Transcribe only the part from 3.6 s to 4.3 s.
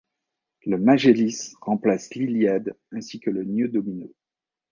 Domino.